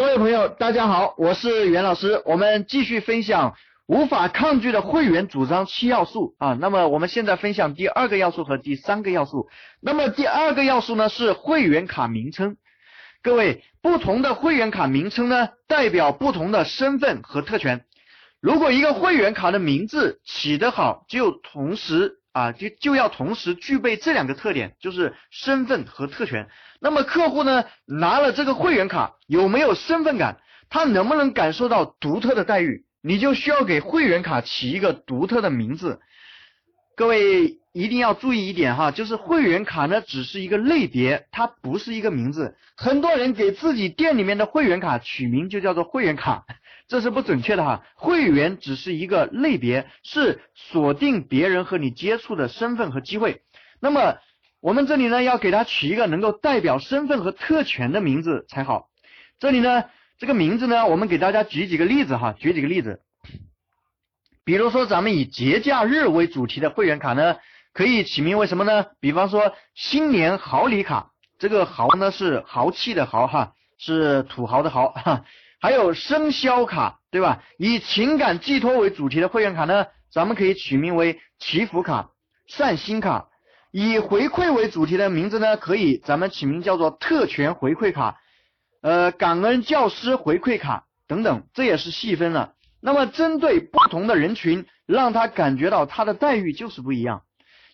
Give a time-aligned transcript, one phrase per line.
[0.00, 3.54] 各位朋友，大家好，我是袁老师，我们继续分享
[3.86, 6.56] 无法抗拒的会员主张七要素啊。
[6.58, 9.50] 那么我们现在分享第二个要素和第三个要素。
[9.82, 12.56] 那么第二个要素呢是会员卡名称。
[13.22, 17.84] 各位，不同的会员卡名称呢代表不同的身份和特权。
[18.40, 26.48] 如果一个会员卡的名字起得好，就同时啊就就要同时具备这两个特点，就是身份和特权。
[26.80, 30.38] 那么客户呢拿了这个会员卡有没有身份感？
[30.68, 32.84] 他能不能感受到独特的待遇？
[33.02, 36.00] 你就需要给会员卡起一个独特的名字。
[36.96, 42.56] 各位一定要注意一点哈，就是会员卡呢只是一个类别，它不是一个名字。
[42.76, 46.44] 很多人给自己店里面的会员卡取名就叫做会员卡，
[46.90, 47.84] 这是不准确的哈。
[47.94, 53.42] 会员只是一个类别，是锁定别人和你接触的身份和机会。
[53.78, 54.16] 那么
[54.60, 58.88] 我们这里呢，要给他取一个能够代表身份和特权的名字才好。
[59.38, 59.84] 这里呢，
[60.18, 63.00] 这个名字呢，我们给大家举几个例子哈，举几个例子。
[64.42, 67.36] 比如说，咱们以节假日为主题的会员卡呢，
[67.72, 68.86] 可以起名为什么呢？
[68.98, 75.24] 比方说新年豪礼卡，这个豪呢是豪气的豪哈，是土豪的豪哈。
[75.60, 77.42] 还有生肖卡，对吧？
[77.58, 82.10] 以情感寄托为主题的会员卡呢，咱们可以取名为祈福卡、
[82.46, 83.28] 善心卡。
[83.70, 88.18] 以回馈为主题的名字呢，可以咱们起名叫做特权回馈卡，
[88.80, 92.54] 呃，感恩教师回馈卡等等，这也是细分了。
[92.80, 97.22] 那么针对不同的人群，让他感觉到他的待遇就是不一样。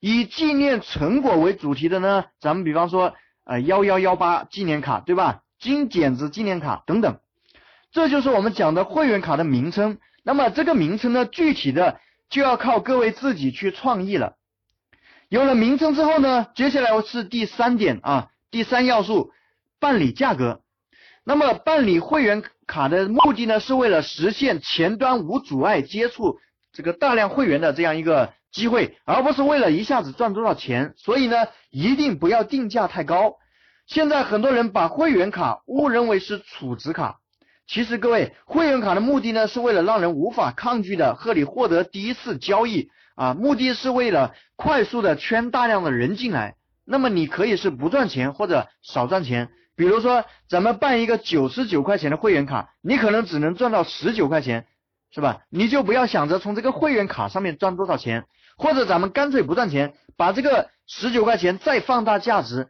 [0.00, 5.42] 以纪念成果为主题的呢，咱们比方说呃幺幺幺八纪念卡，对吧？
[5.60, 7.20] 金剪子纪念卡等等，
[7.94, 9.98] 这就是我们讲的会员卡的名称。
[10.24, 14.34] 那么这个名称呢，具体的就要靠各位自己去创意了。
[15.28, 19.30] 有了名称之后呢，接下来是第三点啊，第三要素，
[19.78, 20.60] 办理价格。
[21.22, 26.40] 那么办理会员卡的目的呢，是为了实现前端无阻碍接触
[26.72, 30.94] 这个大量会员的这样一个机会，而不是为了一下子赚多少钱。
[30.96, 33.36] 所以呢，一定不要定价太高。
[33.86, 37.20] 现在很多人把会员卡误认为是储值卡，
[37.66, 42.90] 其实各位，会员卡的目的呢，是为了让人无法抗拒的和你获得第一次交易。
[43.14, 46.56] 啊，目的是为了快速的圈大量的人进来。
[46.84, 49.50] 那么你可以是不赚钱或者少赚钱。
[49.76, 54.66] 比如说，咱们办一个九十九块钱的会员卡，你可能只能赚到十九块钱，
[55.12, 55.42] 是吧？
[55.48, 58.24] 你就不要想着从这个会员卡上面赚多少钱，
[58.58, 62.68] 或者咱们干脆不赚钱，把这个十九块钱再放大价值，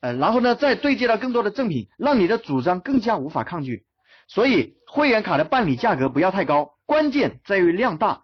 [0.00, 3.84] 呃，然后呢再对接到更多的赠品，让你的主张更加无法抗拒。
[4.28, 8.23] 所以会员卡的办理价格不要太高，关键在于量大。